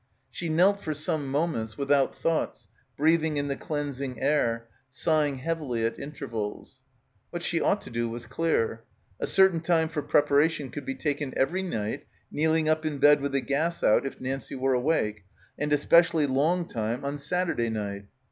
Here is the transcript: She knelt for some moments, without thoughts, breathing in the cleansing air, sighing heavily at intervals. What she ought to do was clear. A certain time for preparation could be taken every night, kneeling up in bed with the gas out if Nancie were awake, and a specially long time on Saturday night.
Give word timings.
She 0.31 0.49
knelt 0.49 0.81
for 0.81 0.95
some 0.95 1.27
moments, 1.27 1.77
without 1.77 2.17
thoughts, 2.17 2.67
breathing 2.97 3.37
in 3.37 3.49
the 3.49 3.55
cleansing 3.55 4.19
air, 4.19 4.67
sighing 4.91 5.35
heavily 5.37 5.85
at 5.85 5.99
intervals. 5.99 6.79
What 7.29 7.43
she 7.43 7.61
ought 7.61 7.83
to 7.83 7.91
do 7.91 8.09
was 8.09 8.25
clear. 8.25 8.83
A 9.19 9.27
certain 9.27 9.59
time 9.61 9.89
for 9.89 10.01
preparation 10.01 10.71
could 10.71 10.85
be 10.87 10.95
taken 10.95 11.35
every 11.37 11.61
night, 11.61 12.05
kneeling 12.31 12.67
up 12.67 12.83
in 12.83 12.97
bed 12.97 13.21
with 13.21 13.33
the 13.33 13.41
gas 13.41 13.83
out 13.83 14.07
if 14.07 14.19
Nancie 14.19 14.57
were 14.57 14.73
awake, 14.73 15.23
and 15.55 15.71
a 15.71 15.77
specially 15.77 16.25
long 16.25 16.67
time 16.67 17.05
on 17.05 17.19
Saturday 17.19 17.69
night. 17.69 18.05